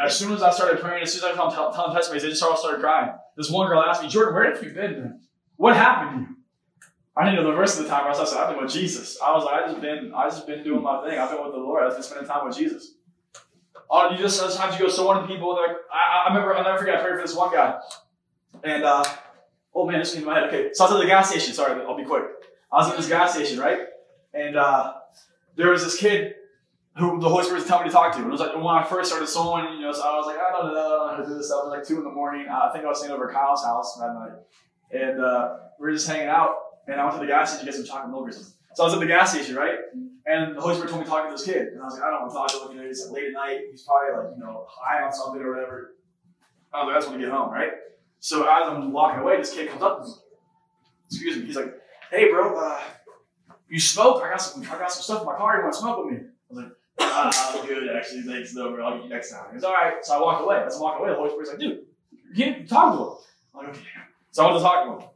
[0.00, 2.30] As soon as I started praying, as soon as I was telling, telling testimonies, they
[2.30, 3.12] just all started crying.
[3.36, 5.20] This one girl asked me, Jordan, where have you been, man?
[5.56, 6.36] What happened to you?
[7.16, 8.10] I didn't know the rest of the time.
[8.10, 9.18] I said, I've been with Jesus.
[9.24, 11.16] I was like, I just been, I just been doing my thing.
[11.16, 11.84] I've been with the Lord.
[11.84, 12.94] I've been spending time with Jesus.
[13.88, 15.54] Oh, you just sometimes you go so many people.
[15.54, 16.96] Like I, I remember, I'll never forget.
[16.96, 17.78] I prayed for this one guy,
[18.64, 19.04] and uh,
[19.74, 20.48] oh man, this came in my head.
[20.48, 21.54] Okay, so I was at the gas station.
[21.54, 22.24] Sorry, I'll be quick.
[22.72, 23.80] I was at this gas station, right?
[24.32, 24.94] And uh,
[25.54, 26.34] there was this kid
[26.96, 28.18] who the Holy Spirit was telling me to talk to.
[28.18, 30.38] And it was like when I first started sewing, you know, so I was like,
[30.38, 31.62] I don't know, I don't know how to do this stuff.
[31.64, 32.46] It was like two in the morning.
[32.48, 34.38] I think I was staying over at Kyle's house that night,
[34.92, 36.54] and uh, we were just hanging out.
[36.86, 38.52] And I went to the gas station to get some chocolate milk or something.
[38.74, 39.78] So I was at the gas station, right?
[40.26, 41.68] And the Holy Spirit told me to talk to this kid.
[41.68, 42.76] And I was like, I don't want to talk to him.
[42.76, 43.60] You know, he's like late at night.
[43.70, 45.94] He's probably like, you know, high on something or whatever.
[46.72, 47.70] I was like, I just want to get home, right?
[48.20, 50.14] So as I'm walking away, this kid comes up to me.
[51.10, 51.46] Excuse me.
[51.46, 51.74] He's like,
[52.10, 52.80] Hey, bro, uh,
[53.68, 54.22] you smoke?
[54.22, 54.62] I got some.
[54.62, 55.56] I got some stuff in my car.
[55.56, 56.26] You want to smoke with me?
[56.98, 58.22] Ah, I'm good, actually.
[58.22, 58.84] Thanks, bro.
[58.84, 59.46] I'll get you next time.
[59.50, 60.04] He goes, All right.
[60.04, 60.62] So I walk away.
[60.66, 61.84] As I walked away, the Holy Spirit's like, Dude,
[62.34, 63.10] you talk to him.
[63.54, 63.86] I'm like, okay.
[64.30, 65.10] So I went to talk to him.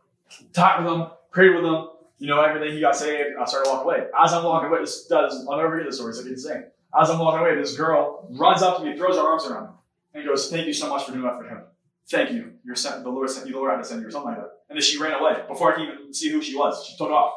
[0.52, 1.88] Talked with him, prayed with him,
[2.18, 4.06] you know, everything he got saved, I started walking away.
[4.18, 6.64] As I'm walking away, this does, I'll never forget this story, it's like insane.
[7.00, 9.72] As I'm walking away, this girl runs up to me, throws her arms around me,
[10.14, 11.62] and goes, Thank you so much for doing that for him.
[12.10, 12.52] Thank you.
[12.64, 14.40] You're sent, the Lord sent you, the Lord had to send you, or something like
[14.40, 14.50] that.
[14.68, 16.84] And then she ran away before I could even see who she was.
[16.86, 17.34] She took off.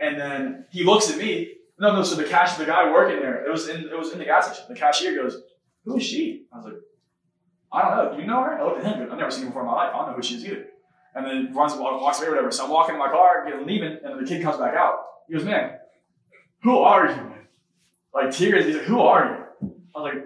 [0.00, 1.52] And then he looks at me.
[1.78, 4.18] No, no, so the cash, the guy working there, it was in it was in
[4.18, 4.64] the gas station.
[4.68, 5.42] The cashier goes,
[5.84, 6.46] Who is she?
[6.52, 6.74] I was like,
[7.72, 8.16] I don't know.
[8.16, 8.58] Do you know her?
[8.58, 9.90] I looked at him, I've never seen her before in my life.
[9.94, 10.66] I don't know who she is either
[11.16, 12.50] and then runs walks away or whatever.
[12.52, 14.96] So I'm walking in my car, getting leaving, and then the kid comes back out.
[15.26, 15.78] He goes, "Man,
[16.62, 17.32] who are you?"
[18.14, 18.66] Like tears.
[18.66, 20.24] He's like, "Who are you?" I was like,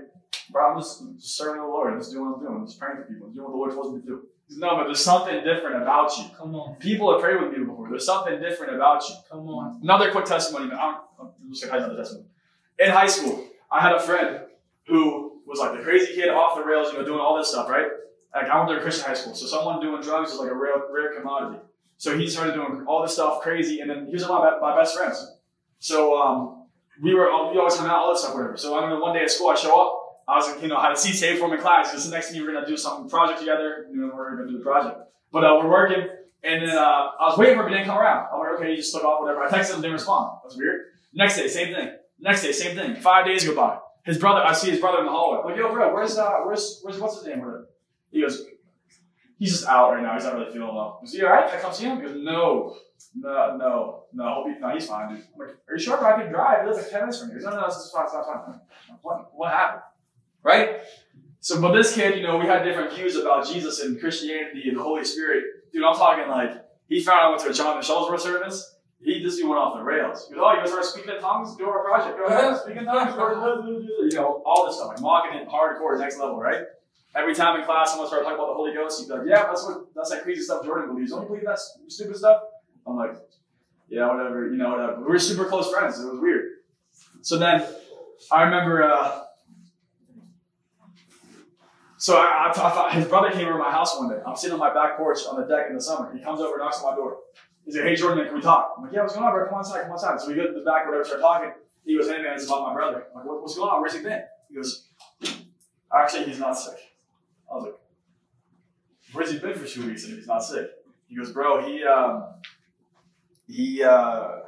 [0.52, 1.92] "Bro, I'm just, just serving the Lord.
[1.92, 2.54] I'm just doing what I'm doing.
[2.60, 3.28] I'm just praying for people.
[3.28, 5.82] I'm doing what the Lord tells me to do." He's no, but there's something different
[5.82, 6.24] about you.
[6.36, 6.76] Come on.
[6.76, 7.88] People have prayed with you before.
[7.88, 9.14] There's something different about you.
[9.30, 9.80] Come on.
[9.82, 10.72] Another quick testimony.
[10.72, 12.26] I'm, I'm just another testimony.
[12.78, 14.40] In high school, I had a friend
[14.86, 17.68] who was like the crazy kid off the rails, you know, doing all this stuff,
[17.68, 17.86] right?
[18.34, 20.54] like I went to a Christian high school, so someone doing drugs is like a
[20.54, 21.60] rare, rare commodity.
[21.98, 24.70] So he started doing all this stuff crazy, and then he was one of my,
[24.70, 25.36] my best friends.
[25.80, 26.66] So um,
[27.02, 28.56] we were we always hung out, all this stuff, whatever.
[28.56, 29.99] So I remember one day at school, I show up.
[30.30, 31.92] I was like, you know, I had seat saved for in class.
[31.92, 33.86] the next thing we're gonna do some project together.
[33.90, 34.96] You know, we're gonna do the project.
[35.32, 36.06] But uh, we're working,
[36.44, 38.28] and then uh, I was waiting for him, he didn't come around.
[38.32, 39.42] I'm like, okay, he just took off, whatever.
[39.42, 40.38] I texted him, didn't respond.
[40.44, 40.82] That's weird.
[41.12, 41.96] Next day, same thing.
[42.20, 42.94] Next day, same thing.
[42.96, 43.78] Five days go by.
[44.04, 45.40] His brother, I see his brother in the hallway.
[45.40, 47.44] I'm like, yo, bro, where's uh, where's where's what's his name?
[48.12, 48.46] He goes,
[49.38, 50.14] he's just out right now.
[50.14, 51.00] He's not really feeling well.
[51.02, 51.48] Is he all right?
[51.48, 51.96] Can I come see him?
[51.96, 52.76] He goes, no,
[53.14, 54.34] no, no, no.
[54.34, 55.14] Hope he, no, he's fine.
[55.14, 55.24] Dude.
[55.34, 55.98] I'm like, are you sure?
[55.98, 56.08] Bro?
[56.08, 56.62] I can drive.
[56.62, 57.38] He lives like ten minutes from here.
[57.38, 58.04] He goes, no, no, is fine.
[58.04, 58.60] It's not fine.
[59.02, 59.82] What, what happened?
[60.42, 60.80] Right?
[61.40, 64.78] So, but this kid, you know, we had different views about Jesus and Christianity and
[64.78, 65.44] the Holy Spirit.
[65.72, 68.76] Dude, I'm talking like he found out went to a Jonathan Shuttlesworth service.
[69.02, 70.26] He just he went off the rails.
[70.28, 71.56] He goes, oh, you guys start speaking in tongues?
[71.56, 72.18] Do our project.
[72.18, 73.16] Go ahead, speak in tongues.
[73.16, 76.64] You know, all this stuff, like mocking it hardcore, next level, right?
[77.14, 79.46] Every time in class, someone started talking about the Holy Ghost, he'd be like, "Yeah,
[79.46, 81.10] that's what that's that crazy stuff Jordan believes.
[81.10, 82.42] Don't you believe that stupid stuff?"
[82.86, 83.16] I'm like,
[83.88, 85.98] "Yeah, whatever, you know, whatever." We were super close friends.
[85.98, 86.50] It was weird.
[87.22, 87.66] So then,
[88.30, 88.82] I remember.
[88.82, 89.22] Uh,
[92.00, 94.16] so I, I, I, his brother came over my house one day.
[94.26, 96.10] I'm sitting on my back porch on the deck in the summer.
[96.16, 97.18] He comes over, knocks on my door.
[97.66, 99.44] He's like, "Hey Jordan, can we talk?" I'm like, "Yeah, what's going on, bro?
[99.44, 101.52] Come on inside, come on inside." So we go to the back, whatever, start talking.
[101.84, 103.82] He goes, "Hey man, it's about my brother." I'm like, what, "What's going on?
[103.82, 104.88] Where's he been?" He goes,
[105.94, 106.78] "Actually, he's not sick."
[107.50, 107.74] I was like,
[109.12, 110.70] "Where's he been for two weeks if he's not sick?"
[111.06, 112.24] He goes, "Bro, he um,
[113.46, 114.38] he uh,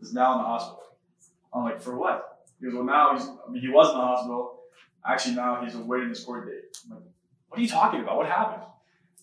[0.00, 0.82] is now in the hospital."
[1.52, 3.28] I'm like, "For what?" He goes, "Well, now he's.
[3.28, 4.55] I mean, he was in the hospital.
[5.08, 7.04] Actually, now he's awaiting his court date." I'm like,
[7.48, 8.16] "What are you talking about?
[8.16, 8.62] What happened?"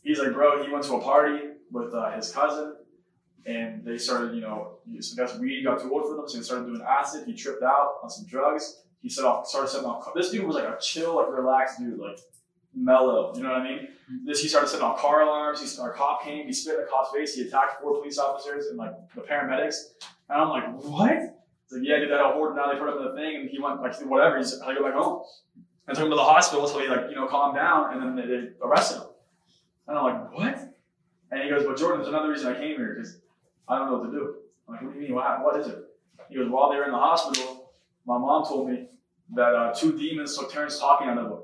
[0.03, 1.39] He's like, "Bro, he went to a party
[1.71, 2.75] with uh, his cousin."
[3.45, 6.43] And they started, you know, some guys weed got too old for them, so they
[6.43, 7.27] started doing acid.
[7.27, 8.83] He tripped out on some drugs.
[9.01, 10.07] He set off, started setting off.
[10.15, 12.19] This dude was like a chill, like relaxed dude, like
[12.73, 13.33] mellow.
[13.35, 13.87] You know what I mean?
[14.25, 15.59] This he started setting off car alarms.
[15.61, 16.45] He our cop came.
[16.45, 17.35] He spit in the cop's face.
[17.35, 19.75] He attacked four police officers and like the paramedics.
[20.29, 21.11] And I'm like, what?
[21.11, 23.49] He's like, yeah, dude, that whole Horton now they put him in the thing, and
[23.49, 24.37] he went like whatever.
[24.37, 25.23] He's like, I go back home.
[25.87, 28.15] I took him to the hospital until he like you know calmed down, and then
[28.15, 29.07] they, they arrested him.
[29.87, 30.73] And I'm like, what?
[31.31, 33.17] And he goes, well, Jordan, there's another reason I came here because
[33.67, 34.35] I don't know what to do.
[34.67, 35.15] I'm like, what do you mean?
[35.15, 35.79] What, what is it?
[36.29, 37.71] He goes, while they were in the hospital,
[38.05, 38.87] my mom told me
[39.35, 41.39] that uh, two demons took turns talking on them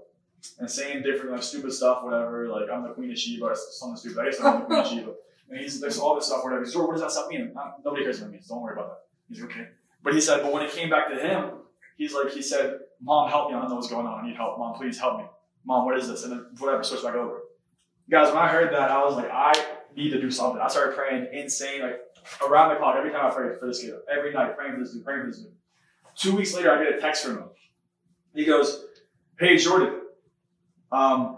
[0.60, 2.47] and saying different, like stupid stuff, whatever.
[2.47, 4.19] Like I'm the queen of Sheba, or something stupid.
[4.19, 5.12] I guess I'm the queen of Sheba.
[5.49, 6.63] And he's there's all this stuff, whatever.
[6.63, 7.54] He's, what does that stuff mean?
[7.84, 8.47] Nobody cares what it means.
[8.47, 8.99] Don't worry about that.
[9.28, 9.67] He's okay.
[10.04, 11.52] But he said, but when it came back to him,
[11.97, 13.55] he's like, he said, Mom, help me.
[13.55, 14.23] I don't know what's going on.
[14.23, 14.57] I need help.
[14.59, 15.25] Mom, please help me.
[15.65, 16.23] Mom, what is this?
[16.23, 17.39] And then whatever, switch back over.
[18.09, 19.53] Guys, when I heard that, I was like, I
[19.95, 20.59] need to do something.
[20.62, 21.99] I started praying insane, like
[22.45, 23.93] around the clock, every time I prayed for this kid.
[24.12, 25.51] Every night, praying for this dude, praying for this dude.
[26.15, 27.43] Two weeks later, I get a text from him.
[28.33, 28.85] He goes,
[29.39, 30.01] Hey, Jordan.
[30.91, 31.38] Um,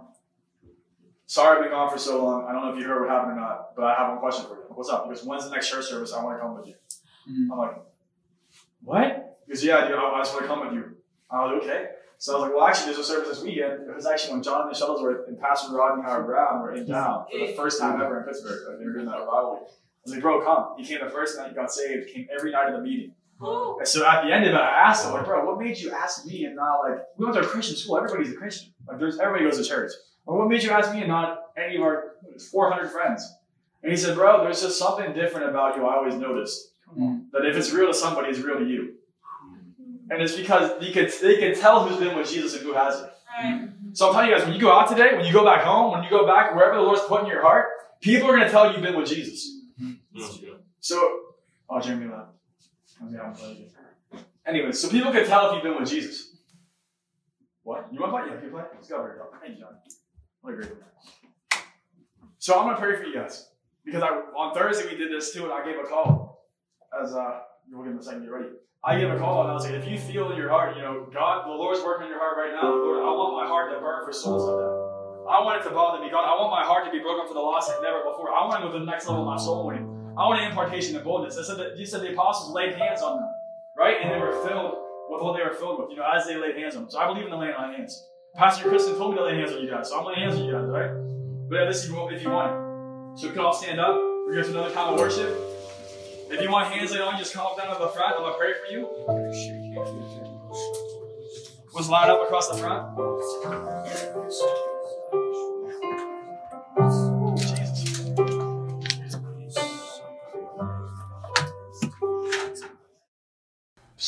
[1.25, 2.45] sorry I've been gone for so long.
[2.47, 4.45] I don't know if you heard what happened or not, but I have one question
[4.45, 4.63] for you.
[4.69, 5.07] What's up?
[5.07, 6.13] Because When's the next church service?
[6.13, 6.75] I want to come with you.
[7.29, 7.51] Mhm.
[7.51, 7.75] I'm like,
[8.83, 9.39] What?
[9.45, 10.95] Because Yeah, dude, I I just want to come with you.
[11.31, 11.85] I was like, Okay.
[12.17, 13.89] So I was like, Well, actually, there's a service this weekend.
[13.89, 17.53] It was actually when Jonathan Shuttlesworth and Pastor Rodney Howard-Browne were in town for the
[17.53, 18.59] first time ever in Pittsburgh.
[18.67, 19.67] Like, they were doing that revival.
[19.67, 20.75] I was like, Bro, come.
[20.77, 23.13] He came the first night, he got saved, came every night of the meeting.
[23.79, 25.91] And so at the end of it, I asked him, like, bro, what made you
[25.91, 27.97] ask me and not like we went to a Christian school?
[27.97, 28.71] Everybody's a Christian.
[28.87, 29.91] Like, there's everybody goes to church.
[30.27, 32.17] But what made you ask me and not any of our
[32.51, 33.27] 400 friends?
[33.81, 35.87] And he said, bro, there's just something different about you.
[35.87, 37.25] I always noticed mm.
[37.31, 38.93] that if it's real to somebody, it's real to you.
[40.11, 43.09] And it's because you could they can tell who's been with Jesus and who hasn't.
[43.93, 45.93] So I'm telling you guys, when you go out today, when you go back home,
[45.93, 47.67] when you go back wherever the Lord's put in your heart,
[48.01, 49.57] people are going to tell you've been with Jesus.
[50.81, 51.19] So,
[51.69, 52.31] oh, Jeremy left.
[53.01, 53.69] I was gonna play
[54.13, 54.19] you.
[54.45, 56.35] Anyway, so people can tell if you've been with Jesus.
[57.63, 57.87] What?
[57.91, 58.37] You want to play?
[58.37, 58.63] Yeah, you play.
[58.75, 58.97] Let's go.
[59.03, 59.25] Here we go.
[59.41, 59.75] Thank you, John.
[60.41, 60.81] What a great one.
[62.39, 63.49] So I'm gonna pray for you guys
[63.85, 66.47] because I on Thursday we did this too, and I gave a call
[67.01, 68.23] as uh we'll give him a second.
[68.23, 68.49] Get ready.
[68.83, 70.81] I give a call and I was like, if you feel in your heart, you
[70.81, 72.65] know, God, the Lord's working in your heart right now.
[72.65, 74.73] Lord, I want my heart to burn for souls like that.
[75.29, 76.09] I want it to bother me.
[76.09, 78.33] God, I want my heart to be broken for the lost like never before.
[78.33, 79.85] I want to go to the next level of my soul winning.
[80.17, 81.37] I want an impartation of boldness.
[81.37, 83.29] I said that you said the apostles laid hands on them,
[83.77, 84.01] right?
[84.01, 84.73] And they were filled
[85.13, 86.89] with what they were filled with, you know, as they laid hands on them.
[86.89, 87.93] So I believe in the laying on hands.
[88.33, 90.49] Pastor Kristen told me to lay hands on you guys, so I'm laying hands on
[90.49, 90.89] you guys, right?
[91.53, 93.13] But yeah, this is if you want.
[93.13, 93.93] So we can all stand up.
[93.93, 95.29] We're going to another time of worship.
[96.31, 98.15] If you want hands laid on, just come up down to the front.
[98.15, 98.87] I'm going to pray for you.
[101.73, 102.97] Let's line up across the front.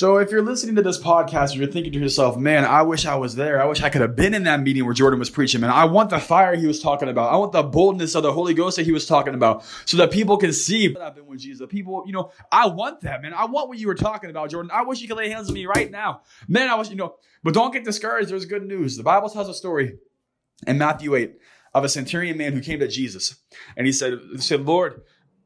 [0.04, 3.06] So if you're listening to this podcast and you're thinking to yourself, man, I wish
[3.06, 3.62] I was there.
[3.62, 5.70] I wish I could have been in that meeting where Jordan was preaching, man.
[5.70, 7.32] I want the fire he was talking about.
[7.32, 10.12] I want the boldness of the Holy Ghost that he was talking about so that
[10.12, 11.66] people can see that I've been with Jesus.
[11.70, 13.34] People, you know, I want that, man.
[13.34, 14.72] I want what you were talking about, Jordan.
[14.74, 16.24] I wish you could lay hands on me right now.
[16.50, 18.30] Man, I wish, you know, but don't get discouraged.
[18.30, 18.98] There's good news.
[18.98, 20.00] The Bible tells a story
[20.68, 21.34] in Matthew 8
[21.74, 23.38] of a centurion man who came to Jesus
[23.78, 25.04] and he said, he said, Lord,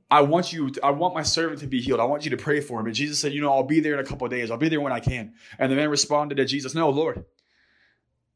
[0.09, 1.99] I want you, to, I want my servant to be healed.
[1.99, 2.85] I want you to pray for him.
[2.85, 4.49] And Jesus said, You know, I'll be there in a couple of days.
[4.49, 5.33] I'll be there when I can.
[5.59, 7.25] And the man responded to Jesus, No, Lord,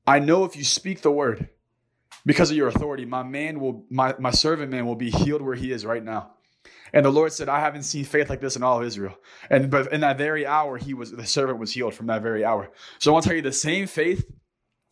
[0.05, 1.49] I know if you speak the word,
[2.25, 5.55] because of your authority, my man will, my, my servant man will be healed where
[5.55, 6.31] he is right now.
[6.93, 9.15] And the Lord said, I haven't seen faith like this in all of Israel.
[9.49, 12.43] And but in that very hour, he was the servant was healed from that very
[12.43, 12.69] hour.
[12.99, 14.25] So I want to tell you the same faith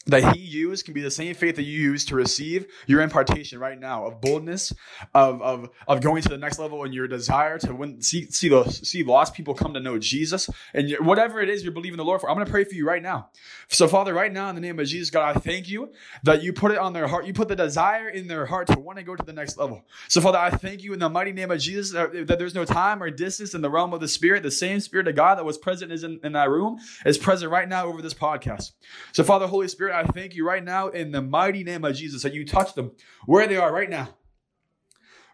[0.08, 3.60] that he used can be the same faith that you use to receive your impartation
[3.60, 4.74] right now of boldness,
[5.14, 8.50] of of of going to the next level in your desire to win, see see
[8.50, 11.98] the see lost people come to know Jesus and your- whatever it is you're believing
[11.98, 12.30] the Lord for.
[12.30, 13.30] I'm going to pray for you right now.
[13.68, 15.92] So Father, right now in the name of Jesus, God, I thank you
[16.24, 17.26] that you put it on their heart.
[17.28, 19.84] You put the desire in their heart to want to go to the next level.
[20.08, 22.66] So Father, I thank you in the mighty name of Jesus that, that there's no
[22.66, 24.44] time or distance in the realm of the Spirit.
[24.44, 27.52] The same Spirit of God that was present is in, in that room is present
[27.52, 28.72] right now over this podcast.
[29.14, 32.24] So Father, Holy Spirit, I thank you right now in the mighty name of Jesus
[32.24, 32.92] that you touch them
[33.26, 34.16] where they are right now.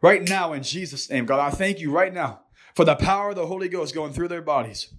[0.01, 2.41] Right now in Jesus' name, God, I thank you right now
[2.75, 4.93] for the power of the Holy Ghost going through their bodies.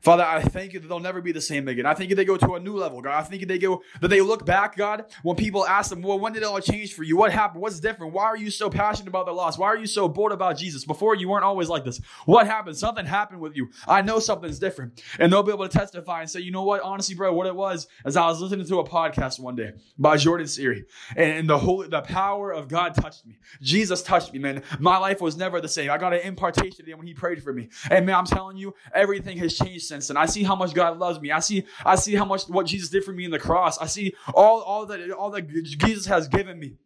[0.00, 1.86] Father, I thank you that they'll never be the same again.
[1.86, 3.12] I think they go to a new level, God.
[3.12, 6.32] I think they go that they look back, God, when people ask them, "Well, when
[6.32, 7.16] did it all change for you?
[7.16, 7.62] What happened?
[7.62, 8.12] What's different?
[8.12, 9.58] Why are you so passionate about the loss?
[9.58, 10.84] Why are you so bold about Jesus?
[10.84, 12.00] Before you weren't always like this.
[12.24, 12.76] What happened?
[12.76, 13.68] Something happened with you.
[13.88, 16.82] I know something's different." And they'll be able to testify and say, "You know what?
[16.82, 20.16] Honestly, bro, what it was is I was listening to a podcast one day by
[20.16, 20.84] Jordan Seery,
[21.16, 23.38] and the holy, the power of God touched me.
[23.62, 24.62] Jesus touched me, man.
[24.78, 25.90] My life was never the same.
[25.90, 29.38] I got an impartation when he prayed for me, and man, I'm telling you, everything
[29.38, 30.16] has changed since then.
[30.16, 31.30] I see how much God loves me.
[31.30, 33.78] I see, I see how much what Jesus did for me in the cross.
[33.78, 36.76] I see all, all that, all that Jesus has given me.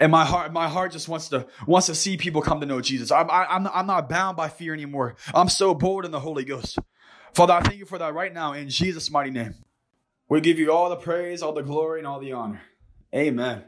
[0.00, 2.80] And my heart, my heart just wants to wants to see people come to know
[2.80, 3.12] Jesus.
[3.12, 5.14] I'm I, I'm not, I'm not bound by fear anymore.
[5.32, 6.78] I'm so bold in the Holy Ghost.
[7.34, 9.54] Father, I thank you for that right now in Jesus' mighty name.
[10.28, 12.62] We give you all the praise, all the glory, and all the honor.
[13.14, 13.64] Amen.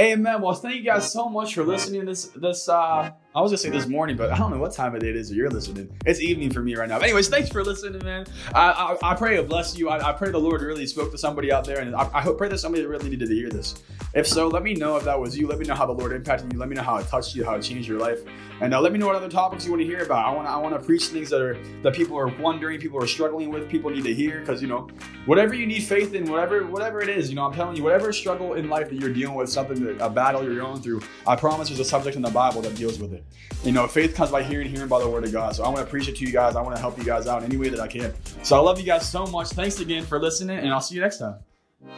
[0.00, 0.40] Amen.
[0.40, 3.58] Well, thank you guys so much for listening to this this uh I was gonna
[3.58, 5.48] say this morning, but I don't know what time of day it is that you're
[5.48, 5.88] listening.
[6.04, 6.98] It's evening for me right now.
[6.98, 8.26] But anyways, thanks for listening, man.
[8.52, 9.90] I I, I pray to bless you.
[9.90, 12.36] I, I, pray the Lord really spoke to somebody out there, and I, I hope
[12.36, 13.80] pray that somebody really needed to hear this.
[14.12, 15.46] If so, let me know if that was you.
[15.46, 16.58] Let me know how the Lord impacted you.
[16.58, 18.22] Let me know how it touched you, how it changed your life,
[18.60, 20.26] and uh, let me know what other topics you want to hear about.
[20.26, 23.06] I want I want to preach things that are that people are wondering, people are
[23.06, 24.40] struggling with, people need to hear.
[24.40, 24.88] Because you know,
[25.26, 28.12] whatever you need faith in, whatever whatever it is, you know, I'm telling you, whatever
[28.12, 31.36] struggle in life that you're dealing with, something that a battle you're going through, I
[31.36, 33.22] promise there's a subject in the Bible that deals with it.
[33.64, 35.54] You know, faith comes by hearing, hearing by the word of God.
[35.54, 36.54] So I want to preach it to you guys.
[36.54, 38.14] I want to help you guys out in any way that I can.
[38.42, 39.48] So I love you guys so much.
[39.48, 41.36] Thanks again for listening, and I'll see you next time.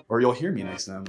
[0.09, 1.05] Or you'll hear me next time.